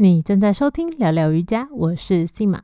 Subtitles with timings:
[0.00, 2.56] 你正在收听聊聊瑜伽，我是 Sim。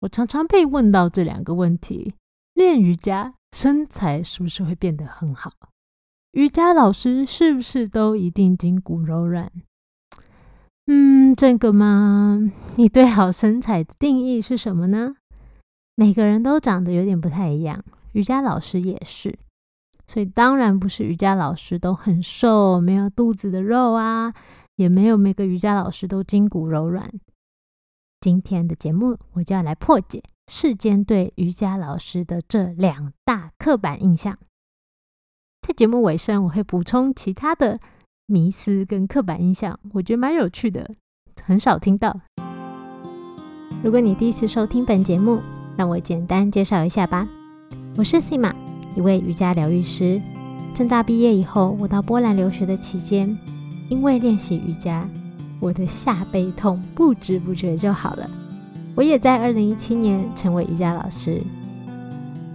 [0.00, 2.12] 我常常被问到这两个问题：
[2.52, 5.50] 练瑜伽，身材是不是会变得很好？
[6.32, 9.50] 瑜伽老师是不是都一定筋骨柔软？
[10.88, 12.52] 嗯，这个嘛？
[12.76, 15.14] 你对好身材的定义是什么呢？
[15.94, 17.82] 每个人都长得有点不太一样，
[18.12, 19.38] 瑜伽老师也是，
[20.06, 24.34] 所以当然不是瑜伽老师都很瘦，没有肚子的肉啊。
[24.82, 27.08] 也没有每个瑜伽老师都筋骨柔软。
[28.20, 34.36] 今天的节目，我就要来破解世间对瑜伽老师的这两大刻板印象。
[35.66, 37.78] 在节目尾声，我会补充其他的
[38.26, 40.90] 迷思跟刻板印象，我觉得蛮有趣的，
[41.44, 42.20] 很少听到。
[43.84, 45.40] 如果你第一次收听本节目，
[45.76, 47.28] 让我简单介绍一下吧。
[47.96, 48.52] 我是 Sima，
[48.96, 50.20] 一位瑜伽疗愈师。
[50.74, 53.38] 正大毕业以后，我到波兰留学的期间。
[53.92, 55.06] 因为练习瑜伽，
[55.60, 58.26] 我的下背痛不知不觉就好了。
[58.94, 61.42] 我也在二零一七年成为瑜伽老师。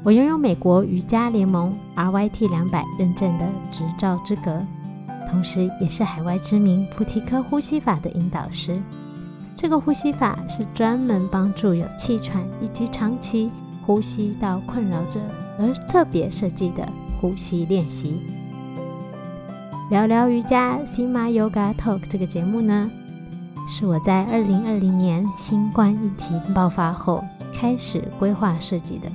[0.04, 4.66] 我拥有美国瑜伽联盟 RYT 两百认证的执照资格，
[5.30, 8.82] 同时也是海外知名菩提科呼吸法的引导师。
[9.56, 13.52] 这个呼吸法是专门帮助有气喘以及长期
[13.86, 15.20] 呼吸道困扰者
[15.60, 18.37] 而特别设计的呼吸练习。
[19.90, 22.92] 聊聊瑜伽 Sima Yoga Talk 这个节目呢，
[23.66, 29.08] 是我在二零二零年新冠疫情爆发后开始规划设计的。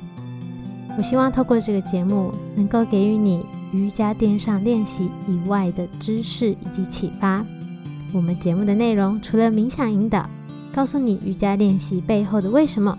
[0.97, 7.45] 我希望透过这个节目，能够给予你瑜伽垫上练习以外的知识以及启发。
[8.11, 10.27] 我们节目的内容除了冥想引导，
[10.75, 12.97] 告诉你瑜伽练习背后的为什么，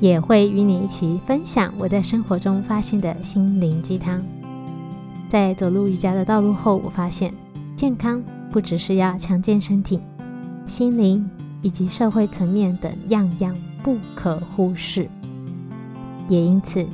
[0.00, 4.20] 也会与你一起分享我在生活中发现的心灵鸡汤。
[5.28, 7.32] 在走入瑜伽的道路后，我发现
[7.76, 10.00] 健康不只是要强健身体，
[10.66, 11.28] 心灵
[11.60, 15.08] 以及社会层面等样样不可忽视。
[16.28, 16.86] 也因此，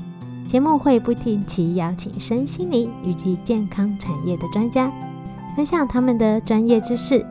[0.49, 4.93] 节目会不定期邀请身心灵以及健康产业的专家，
[5.55, 7.25] 分享他们的专业知识，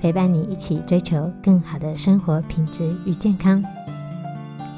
[0.00, 3.62] 陪伴你一起追求更好的生活品质与健康。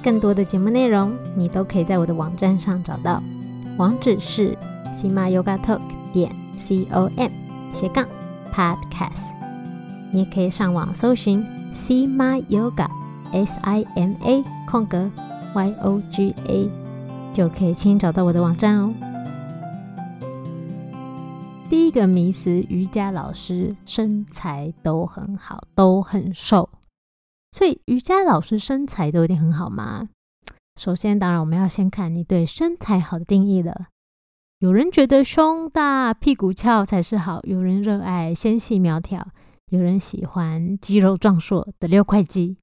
[0.03, 3.23] 更多的节目内容，你都可以在我的网站上找到，
[3.77, 4.59] 网址是。
[4.95, 5.81] Sima Yoga Talk
[6.13, 7.31] 点 C O M
[7.73, 8.07] 斜杠
[8.53, 9.33] Podcast，
[10.13, 12.89] 你也可以上网搜寻 Sima Yoga
[13.33, 15.11] S I M A 空格
[15.55, 16.71] Y O G A，
[17.33, 18.93] 就可以轻易找到我的网站哦。
[21.69, 26.69] 第一个迷思：瑜伽老师身材都很好，都很瘦，
[27.53, 30.09] 所以瑜伽老师身材都一定很好吗？
[30.75, 33.87] 首先，当然我们要先看你对身材好的定义了。
[34.61, 39.27] 有人觉得胸大、屁股翘才是好，有人热爱纤细苗条，
[39.71, 42.59] 有人喜欢肌肉壮硕的六块肌。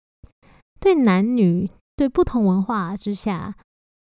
[0.79, 3.55] 对男女，对不同文化之下，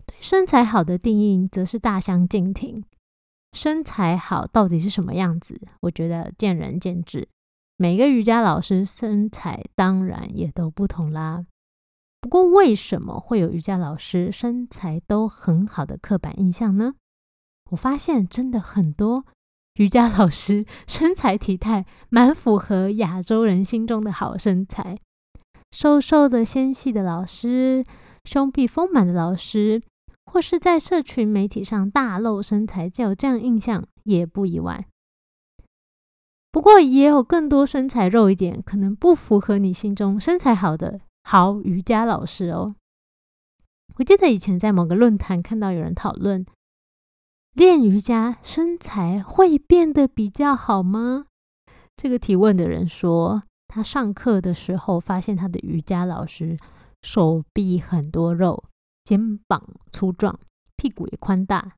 [0.07, 2.83] 对身材好的定义则是大相径庭。
[3.53, 5.61] 身材好到底是什么样子？
[5.83, 7.29] 我觉得见仁见智。
[7.77, 11.47] 每个瑜伽老师身材当然也都不同啦。
[12.21, 16.95] 不过，为什么会有瑜伽老师身材都很好的刻板印象呢？
[17.71, 19.25] 我发现真的很多
[19.77, 24.99] 瑜伽老师身材体态蛮符合亚洲人心中的好身材，
[25.73, 27.85] 瘦瘦的纤细的老师，
[28.25, 29.83] 胸壁丰满的老师，
[30.27, 34.87] 或是在社群媒体上大露身材，就有这样印象也不意外。
[36.53, 42.77] 不过也有更多身材肉一点，可能不符合你心中身材好的好瑜伽老师哦。
[43.97, 46.47] 我记得以前在某个论坛看到有人讨论。
[47.55, 51.27] 练瑜伽身材会变得比较好吗？
[51.97, 56.59] 这个提问的人说，他上课的时候发现他的瑜伽老师
[57.03, 58.65] 手臂很多肉，
[59.05, 60.37] 肩膀粗壮，
[60.77, 61.77] 屁股也宽大。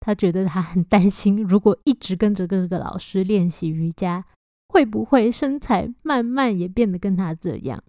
[0.00, 4.24] 他觉得他很担心，如果一直跟着这个老师练习瑜伽，
[4.68, 7.80] 会不会身材慢慢也变得跟他这样？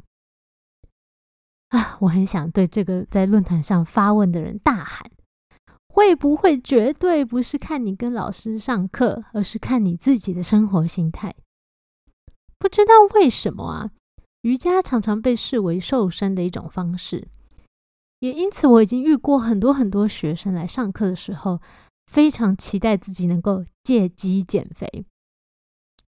[1.70, 1.98] 啊！
[2.02, 5.10] 我很想对这个在论坛上发问的人大喊。
[5.94, 11.36] 会不会绝对不是看你跟老师上课，而是看你自己的生活心态？
[12.58, 13.92] 不知道为什么啊，
[14.44, 17.28] 瑜伽常常被视为瘦身的一种方式，
[18.20, 21.60] 也因此我已经遇过很多很多学生来上课的时候，
[22.06, 25.06] 非常期待自己能够借机减肥。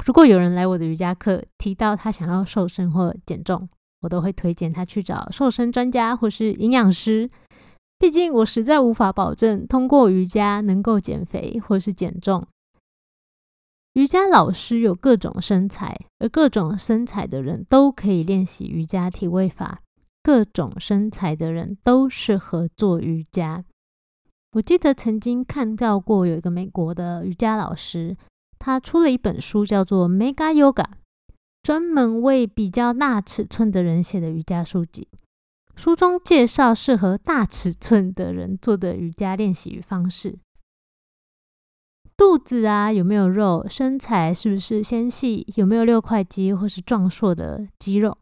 [0.05, 3.69] 如果有人来我的瑜伽课提到他想要瘦身或减重，
[4.00, 7.28] 我都会推荐他去找瘦身专家或是营养师。
[7.98, 12.46] 毕竟我实在无法保证通过瑜伽能够减肥或是减重。
[13.94, 19.81] 瑜伽老师有各种身材，而各种身材的人都可以练习瑜伽体位法。
[20.22, 23.64] 各种身材的人都适合做瑜伽。
[24.52, 28.16] 我记得曾经看到过有一个美国的瑜伽老师，
[28.58, 30.84] 他出了一本书，叫做《Mega Yoga》，
[31.62, 35.08] 专门为比较大尺寸的人写的瑜伽书籍。
[35.76, 40.38] 书中介绍适合大尺寸的人做的瑜伽练习与方式。
[42.17, 43.67] 肚子啊有没有肉？
[43.69, 45.46] 身材是不是纤细？
[45.56, 48.17] 有没有六块肌或是壮硕的肌肉？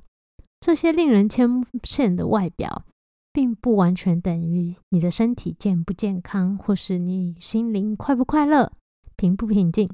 [0.59, 2.85] 这些令人牵线的外表，
[3.33, 8.73] 并不完全等于你的身体健不健康，或是你心灵快不快乐、
[9.15, 9.89] 平不平静。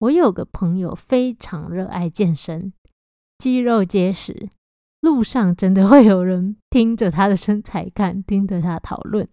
[0.00, 2.74] 我有个朋友非常热爱健身，
[3.38, 4.50] 肌肉结实，
[5.04, 9.28] 路上真的会有人盯着他的身材看，盯着他讨论。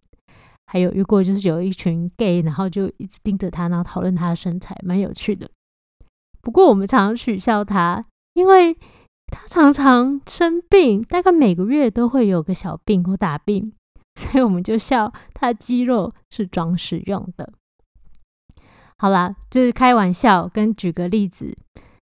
[0.67, 5.49] 还有遇过，就是有一群 gay，然后就一直盯着他，然后讨论他的身材，蛮有趣的。
[6.41, 8.03] 不过我们常常取笑他，
[8.33, 8.73] 因为
[9.27, 13.73] 他常常生病，大概每个月都会有个小病或大病，
[14.15, 17.51] 所以我们就笑他肌肉是装饰用的。
[18.97, 21.57] 好啦，这是开玩笑，跟举个例子，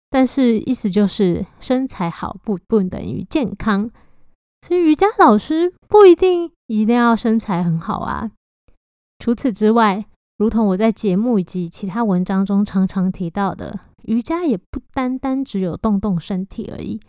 [0.10, 3.90] 但是意思就是身材好不不等于健康，
[4.62, 8.32] 所以瑜伽老师不一定一定要身材很好啊。
[9.20, 10.06] 除此之外，
[10.38, 17.00] 如同我在节目以及其他文章中常常提到的，瑜伽也不单单只有动动身体而已，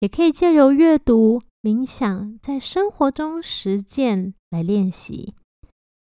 [0.00, 5.34] 也可以借由阅读、冥想，在生活中实践来练习。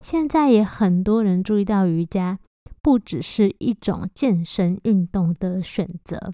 [0.04, 2.38] 现在也很多人注意到，瑜伽
[2.86, 6.32] 不只是一种健身运动的选择，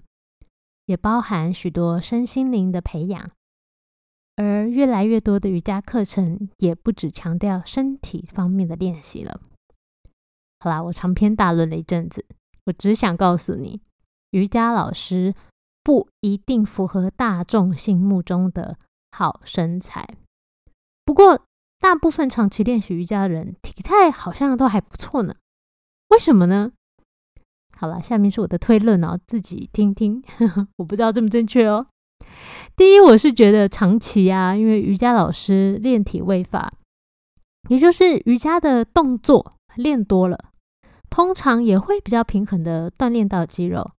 [0.85, 3.31] 也包含许多身心灵的培养。
[4.35, 9.41] 而越来越多的瑜伽课程也不只强调身体方面的练习了。
[10.59, 12.23] 好啦，我长篇大论了一阵子，
[12.67, 13.81] 我只想告诉你，
[14.29, 15.33] 瑜伽老师
[15.83, 18.77] 不一定符合大众心目中的
[19.11, 20.07] 好身材。
[21.03, 21.47] 不过，
[21.79, 25.33] 大部分长期练习瑜伽的人体态好像都还不错呢。
[26.09, 26.71] 为什么呢？
[27.77, 30.23] 好了，下面是我的推论哦，自己听听，
[30.77, 31.85] 我不知道正不正确哦。
[32.75, 36.71] 第一，我是觉得长期啊，因为瑜伽老师练体位法，
[37.69, 40.51] 也就是瑜伽的动作练多了，
[41.09, 43.91] 通常也会比较平衡的锻炼到肌肉。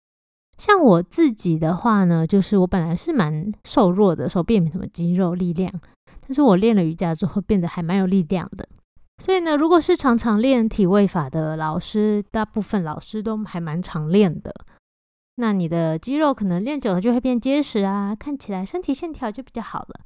[0.57, 5.73] 像我自己的话呢，就是我本来是蛮瘦弱的，手臂也没什么肌肉力量，
[6.21, 8.67] 但是我练了瑜伽之后，变得还蛮有力量的。
[9.23, 14.53] 所以呢，如果是常常练体位法的老师，大部分老师都还蛮常练的。
[15.37, 20.01] 那你的肌肉可能练久了就会变结实啊，看起来身体线条就比较好了。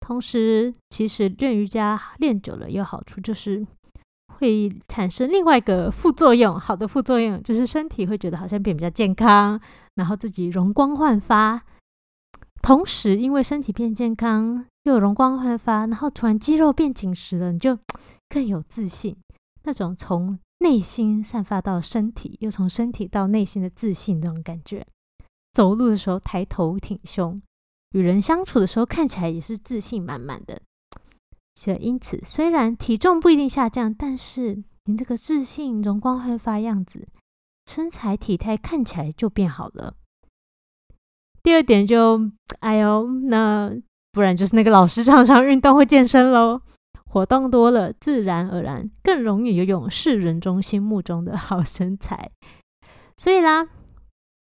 [0.00, 3.66] 同时，其实练瑜伽练久了有好处，就是
[4.38, 9.60] 会产生另外一个副作用，好的副作用就是身体会觉得好像变比较健康，
[9.96, 11.62] 然后自己容光焕发。
[12.62, 17.78] 同时，因为身体变健康又容光焕发，然后突然肌肉变紧实了，你就
[18.28, 19.16] 更有自信，
[19.62, 20.38] 那种从。
[20.60, 24.84] 内心散发到身体，又从身体到内心的自信那种感觉。
[25.52, 27.40] 走路的时候抬头挺胸，
[27.90, 30.62] 与人相处的时候看起来也是自信满满的。
[31.54, 37.06] 所以因此，虽然体重不一定下降，但是您这个自信、容光焕发样子，
[37.70, 39.94] 身材体态看起来就变好了。
[41.42, 42.30] 第二点就，
[42.60, 43.70] 哎呦，那
[44.10, 46.62] 不然就是那个老师常常运动会健身喽。
[47.16, 52.30] 活动多了，自然而然更容易拥有世人中心目中的好身材。
[53.16, 53.66] 所以啦，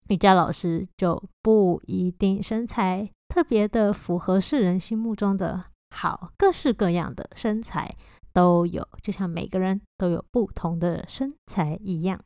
[0.09, 7.95] 瑜伽老师就不一定身材特别的符合世人心目中的好，各式各样的身材
[8.31, 12.23] 都有，就像每个人都有不同的身材一样。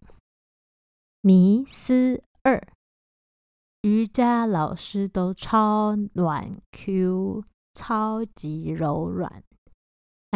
[1.22, 2.62] 迷思二：
[3.84, 9.42] 瑜伽老师都超软 Q，超级柔软。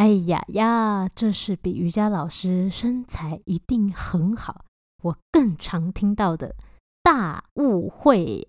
[0.00, 4.64] 哎呀呀，这是比瑜伽老师身材一定很好，
[5.02, 6.56] 我更常听到的
[7.02, 8.48] 大误会。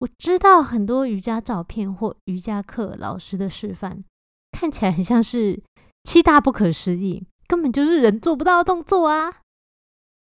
[0.00, 4.02] 我知道很多瑜伽照片或瑜伽课老师的示范，
[4.50, 5.62] 看起来很像是
[6.02, 9.42] 七大不可思议，根本就是人做不到的动作啊。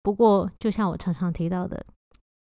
[0.01, 1.85] 不过，就像我常常提到的，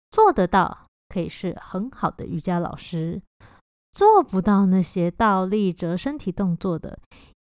[0.09, 3.21] 做得到可以是很好的瑜伽老师，
[3.91, 6.97] 做不到那些倒立折身体动作的。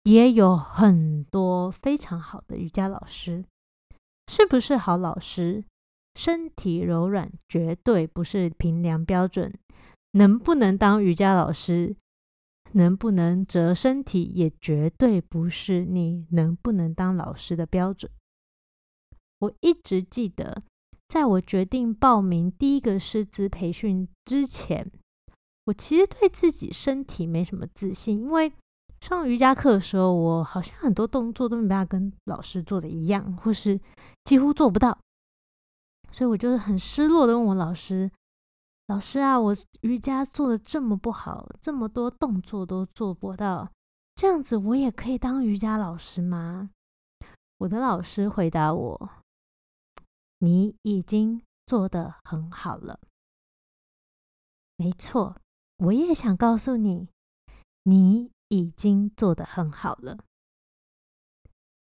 [0.09, 3.45] 也有很多非常好的瑜伽老师，
[4.27, 5.63] 是不是好老师？
[6.15, 9.53] 身体柔软绝对不是评量标准。
[10.13, 11.95] 能不能当瑜伽老师，
[12.71, 18.11] 能不能折身体，也绝对不是你能不能当老师的标准。
[19.37, 20.63] 我一直记得
[21.07, 24.91] 在我决定报名第一个师资培训之前，
[25.65, 28.51] 我其实对自己身体没什么自信，因为
[29.01, 33.79] 上瑜伽课的时候，我好像很多动作都没办法跟老师做的一样，或是
[34.23, 34.97] 几乎做不到，
[36.11, 38.11] 所以我就是很失落的问我老师
[38.87, 43.71] ：“老师啊，我瑜伽做的这么不好，这么多动作都做不到，
[44.15, 46.71] 这样子我也可以当瑜伽老师吗？”
[47.59, 49.09] 我的老师回答我。
[50.41, 53.01] 你已经做得很好了，
[54.77, 55.35] 没错，
[55.79, 57.09] 我也想告诉你，
[57.83, 60.17] 你已经做得很好了。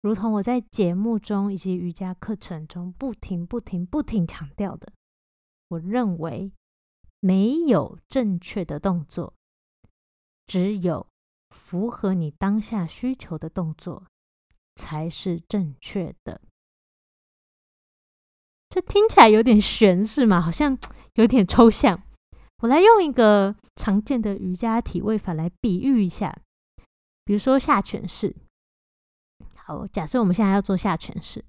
[0.00, 4.92] 如同我在节目中以及瑜伽课程中不停、不停、不停强调的，
[5.68, 6.52] 我认为
[7.18, 9.34] 没有正确的动作，
[10.46, 11.08] 只有
[11.50, 14.06] 符合你当下需求的动作
[14.76, 16.40] 才是正确的。
[18.68, 20.40] 这听起来有点玄，是吗？
[20.40, 20.78] 好像
[21.14, 22.02] 有点抽象。
[22.58, 26.40] 我来用一个常见的瑜伽体位法来比喻一下，
[27.28, 28.34] 比如说下犬式。
[29.54, 31.44] 好，假设我们现在要做下犬式，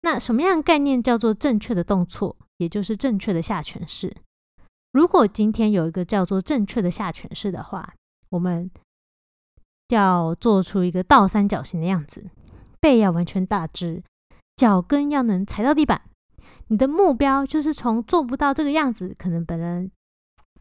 [0.00, 4.16] 那什么样概念叫做正确的动作，也就是正确的下犬式？
[4.90, 7.94] 如果今天有一个叫做正确的下犬式的话，
[8.30, 8.68] 我们
[9.90, 12.28] 要做出一个倒三角形的样子，
[12.80, 14.02] 背要完全大直，
[14.56, 16.02] 脚跟要能踩到地板。
[16.66, 19.92] 你的目标就是从做不到这个样子，可能本人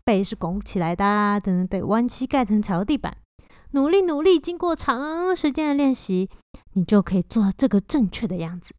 [0.03, 3.17] 背是拱起来的，等等，得弯膝盖才能踩到地板。
[3.71, 6.29] 努力努力，经过长时间的练习，
[6.73, 8.75] 你就可以做到这个正确的样子。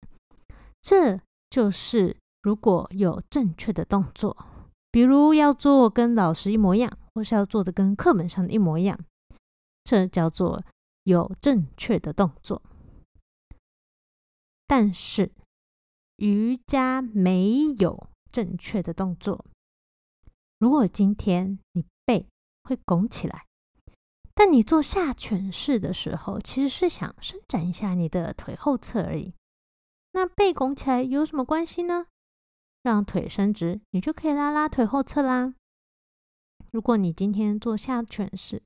[0.82, 4.37] 这就是如果有正确的动作，
[4.90, 8.99] 比如要做跟老师一模一样，或是要做的跟课本上的一模一样，
[9.85, 10.62] 这叫做
[11.04, 12.62] 有正确的动作。
[14.66, 15.32] 但是。
[16.23, 19.42] 瑜伽没有正确的动作。
[20.59, 22.26] 如果今天你背
[22.62, 23.47] 会拱起来，
[24.40, 29.35] 但你做下犬式的时候，其实是想伸展一下你的腿后侧而已。
[30.12, 32.06] 那背拱起来有什么关系呢？
[32.82, 35.52] 让腿伸直，你就可以拉拉腿后侧啦。
[36.70, 38.62] 如果你今天做下犬式，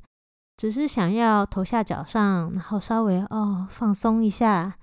[0.56, 4.78] 只是想要头下脚上，然后稍微哦放松一下，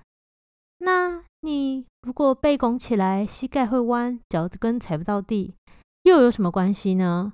[0.76, 1.24] 那。
[1.44, 5.56] 你如果背拱起来，膝盖会弯，脚跟踩不到地，
[6.02, 7.32] 又有什么关系呢？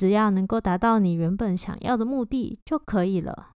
[0.00, 3.50] 只要能够达到你原本想要的目的就可以了。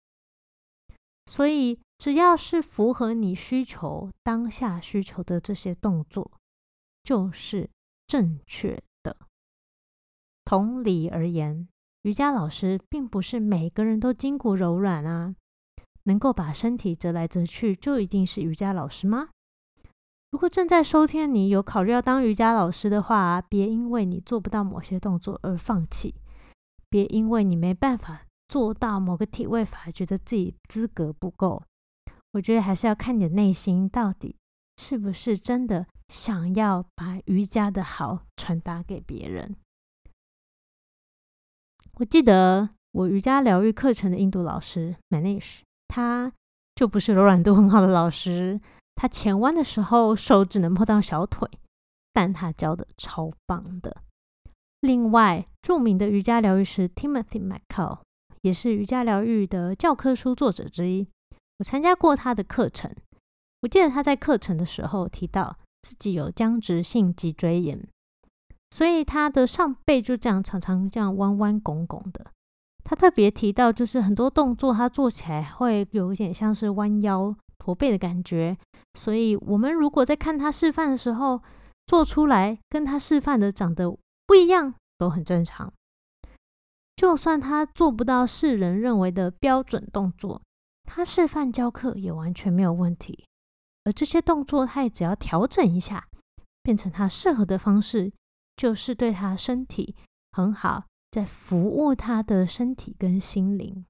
[1.27, 6.31] 所以，只要是符合你需求、当下需求的这些动作，
[7.03, 7.69] 就是
[8.07, 9.15] 正确的。
[10.43, 11.67] 同理而言，
[12.01, 15.35] 瑜伽老师并不是每个人都筋骨柔软啊。
[16.05, 19.29] 能够把身体折来折去，就一定是瑜伽老师吗？
[20.31, 26.15] 如果正在收听你有考虑要当瑜伽老师的话，别因为你做不到某些动作而放弃，
[26.91, 31.63] 别因为你没办法做到某个体位法，觉得自己资格不够。
[32.33, 34.35] 我觉得还是要看你的内心到底
[34.77, 39.55] 是不是真的想要把瑜伽的好传达给别人。
[41.95, 45.61] 我记得我瑜伽疗愈课程的印度老师 Manish。
[45.93, 46.31] 他
[46.73, 48.61] 就不是柔软度很好的老师，
[48.95, 51.45] 他前弯的时候手只能碰到小腿，
[52.13, 54.01] 但他教的超棒的。
[54.81, 57.99] 另外，著名的瑜伽疗愈师 Timothy McCall
[58.41, 61.07] 也是瑜伽疗愈的教科书作者之一。
[61.59, 62.91] 我参加过他的课程，
[63.61, 67.87] 我记得他在课程的时候提到自己有僵直性脊椎炎，
[68.71, 72.31] 所以他的上背就这样常常这样弯弯拱拱的。
[72.83, 78.57] 他特别提到，就是很多动作他做起来会有一点像是弯腰驼背的感觉，
[78.95, 81.39] 所以我们如果在看他示范的时候
[81.85, 83.95] 做出来跟他示范的长得
[84.25, 85.71] 不一样，都很正常。
[86.95, 90.41] 就算他做不到世人认为的标准动作，
[90.83, 93.25] 他示范教课也完全没有问题。
[93.83, 96.07] 而这些动作他也只要调整一下，
[96.61, 98.13] 变成他适合的方式，
[98.55, 99.95] 就是对他身体
[100.31, 100.85] 很好。
[101.11, 103.85] 在服务他的身体跟心灵。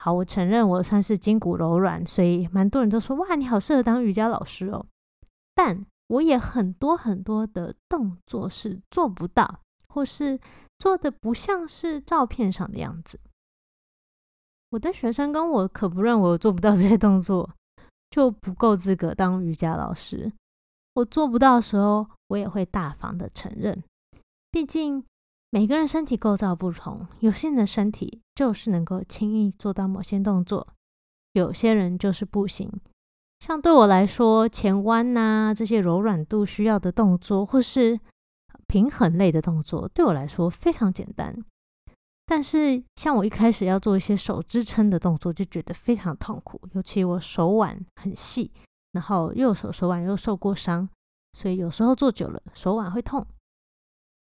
[0.00, 4.84] 好，我承认我算是筋骨柔软，所以蛮多人都说哇，你好适合当瑜伽老师哦。
[5.54, 10.38] 但我也很多很多的动作是做不到，或是
[10.78, 13.18] 做的不像是照片上的样子。
[14.70, 17.50] 我的学生跟我可不认为我做不到这些动作，
[18.10, 20.30] 就不够资格当瑜伽老师。
[20.94, 23.82] 我做不到的时候，我也会大方的承认，
[24.50, 25.04] 毕竟。
[25.54, 30.66] 每个人身体构造不同，有些人的身体就是能够轻易做到某些动作，
[31.34, 32.72] 有些人就是不行。
[33.42, 37.98] 像对我来说，前弯呐这些柔软度需要的动作，或是
[38.68, 41.36] 平衡类的动作，对我来说非常简单。
[42.24, 48.52] 但是像我一开始要做一些手支撑的动作，就觉得非常痛苦，尤其我手腕很细，
[48.92, 50.88] 然后右手手腕又受过伤，
[51.32, 53.26] 所以有时候做久了手腕会痛。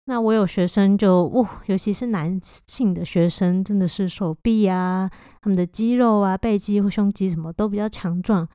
[0.05, 5.09] 那我有学生就哇，尤其是男性的学生，真的是手臂啊、
[5.41, 8.47] 他们的肌肉啊、背肌或胸肌什么都比较强壮，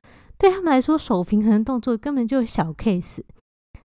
[0.43, 3.23] 对他们来说手平衡动作根本就小 case。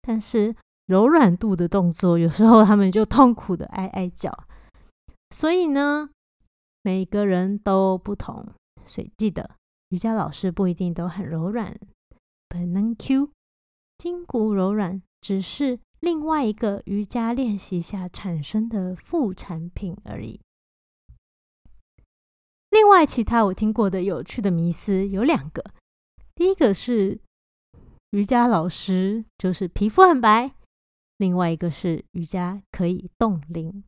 [0.01, 0.53] 但是
[0.85, 4.29] 柔软度的动作，有时候他们就痛苦的哀哀叫。
[5.29, 6.09] 所以呢，
[6.83, 8.45] 每个人都不同，
[8.85, 9.51] 所以记得
[9.91, 11.73] 瑜伽老师不一定都很柔软，
[12.49, 13.29] 本能 Q，
[13.97, 15.79] 筋骨柔软只是。
[16.01, 20.41] 另外一个瑜伽练习下产生的副产品而已。
[22.71, 25.63] 另外，其他我听过的有趣的迷思有两个。
[26.41, 27.19] 第一个是
[28.09, 30.55] 瑜伽老师就是皮肤很白，
[31.17, 33.83] 另外一个是瑜伽可以冻龄。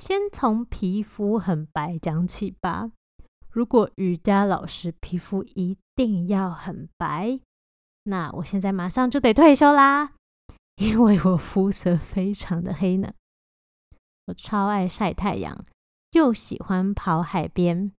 [0.00, 2.90] 先从皮肤很白讲起吧。
[3.48, 7.38] 如果瑜伽老师皮肤一定要很白，
[8.02, 10.14] 那我现在马上就得退休啦。
[10.78, 13.14] 因为我肤色非常的黑呢，
[14.26, 15.64] 我超爱晒太阳，
[16.10, 17.92] 又喜欢跑海边，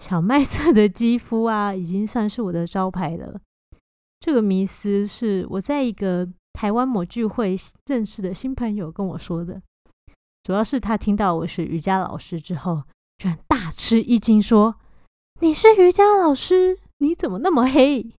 [0.00, 3.40] 小麦色的肌肤啊，已经算是我的招牌了。
[4.18, 7.54] 这个迷思是我在一个台湾某聚会
[7.86, 9.62] 认识的新朋友跟我说的，
[10.42, 12.82] 主要是他听到我是瑜伽老师之后，
[13.18, 14.76] 居然大吃一惊，说
[15.40, 18.10] ：“你是瑜伽老师，你怎么那么黑？”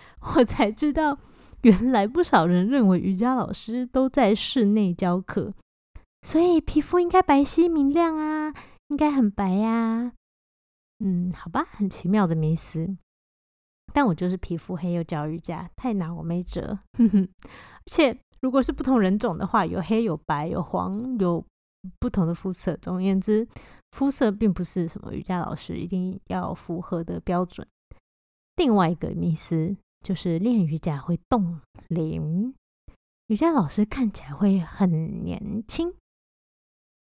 [0.36, 1.18] 我才知道。
[1.62, 5.52] 原来不少人认为瑜伽老师都在室内教课，
[6.22, 8.54] 所以皮肤应该白皙明亮啊，
[8.88, 10.12] 应该很白呀。
[10.98, 12.96] 嗯，好吧，很奇妙的迷思。
[13.92, 16.78] 但我就是皮肤黑又教瑜伽，太难我没辙。
[16.98, 21.44] 而且如果是不同人种的话，有黑有白有黄有
[21.98, 22.76] 不同的肤色。
[22.78, 23.46] 总而言之，
[23.92, 27.66] 肤色并不是什么瑜伽老师一定要符合的标准。
[28.56, 29.76] 另外一个迷思。
[30.02, 32.54] 就是练瑜伽会冻龄，
[33.26, 35.92] 瑜伽老师看起来会很年轻。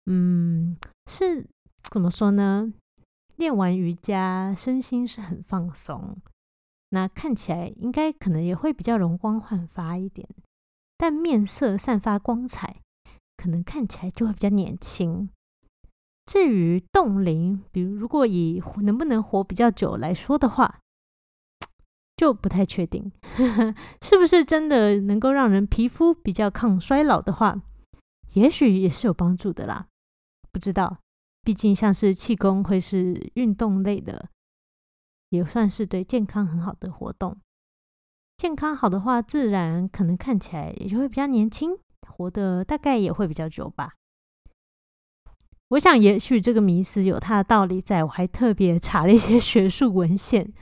[0.06, 0.76] 嗯，
[1.06, 1.46] 是
[1.92, 2.72] 怎么说呢？
[3.40, 6.18] 练完瑜伽，身心是很放松，
[6.90, 10.28] 那看起来应该可能也会比较容光焕发一点，
[10.98, 12.76] 但面色散发光彩，
[13.38, 15.30] 可能看起来就会比较年轻。
[16.26, 20.80] 至于冻龄，比如如果以能不能活比较久来说的话。
[22.16, 23.10] 就不太确定，
[24.04, 27.62] 是不是真的能够让人皮肤比较抗衰老的话，
[28.34, 29.86] 也许也是有帮助的啦。
[30.52, 30.98] 不知道，
[31.42, 34.28] 毕竟像是气功会是运动类的，
[35.30, 37.38] 也算是对健康很好的活动。
[38.36, 43.94] 健康好的话，自然可能看起来也就会比较年轻，活得大概也会比较久吧。
[45.68, 50.52] 我想，也许这个迷思有它的道理，在我还特别查了一些 学术文献。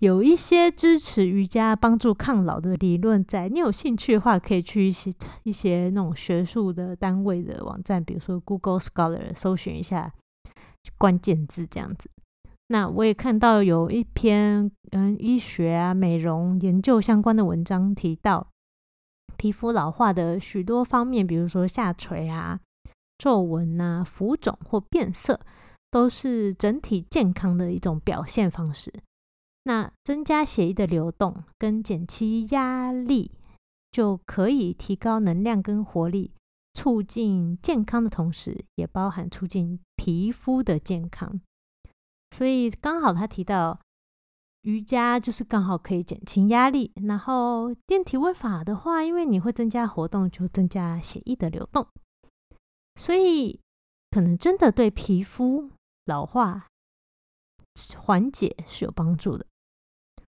[0.00, 10.12] 有一些支持瑜伽帮助抗老的理论，在你有兴趣的话，可以去一些一些那种学术的单位的网站，比如说 Google Scholar，搜寻一下
[10.96, 12.08] 关键字这样子。
[12.68, 18.46] 那我也看到有一篇嗯医学啊美容研究相关的文章，提到
[19.36, 22.60] 皮肤老化的许多方面，比如说下垂啊、
[23.18, 25.40] 皱纹啊、浮肿或变色，
[25.90, 28.92] 都是整体健康的一种表现方式。
[29.68, 33.30] 那增加血液的流动跟减轻压力，
[33.90, 36.32] 就可以提高能量跟活力，
[36.72, 41.38] 促进健康的同时，也包含促进皮肤的健康。
[42.34, 43.78] 所以刚好他提到
[44.62, 51.86] 瑜伽就是刚好可以减轻压力，然后电体位法的话，因为你会增加活动，就增加血液的流动，
[52.96, 53.60] 所以
[54.10, 55.70] 可能真的对皮肤
[56.06, 56.68] 老化
[57.98, 59.44] 缓解是有帮助的。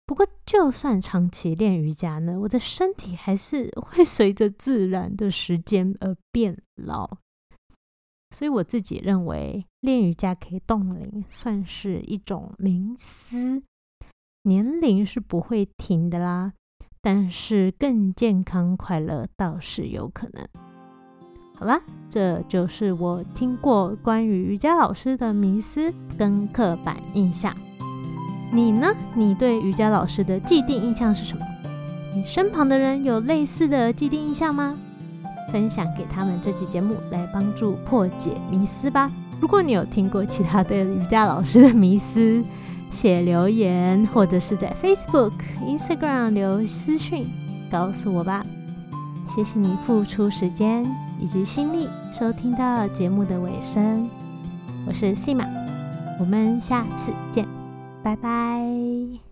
[0.07, 7.19] 不过，就算长期练瑜伽呢，我的身体还是 会随着自然的时间而变老。
[8.35, 13.62] 所以我自己认为，练瑜伽可以冻龄，算是一种冥思。
[14.43, 16.53] 年龄是不会停的啦，
[17.01, 20.47] 但是更健康快乐倒是有可能。
[21.57, 27.57] 好啦，这就是我听过关于瑜伽老师的迷思跟刻板印象。
[28.52, 28.94] 你呢？
[29.14, 31.44] 你对瑜伽老师的既定印象是什么？
[32.14, 34.76] 你身旁的人有类似的既定印象吗？
[35.52, 39.11] 分享给他们这期节目，来帮助破解迷思吧。
[39.40, 42.42] 如果你有听过其他对瑜伽老师的迷思，
[42.90, 45.33] 写留言或者是在 Facebook、
[45.66, 47.26] Instagram 留私讯
[47.70, 48.44] 告诉我吧。
[49.35, 50.87] 谢谢你付出时间
[51.18, 54.09] 以及心力收听到节目的尾声，
[54.87, 55.46] 我是 Sima，
[56.20, 57.63] 我们下次见。
[58.05, 59.23] 拜拜。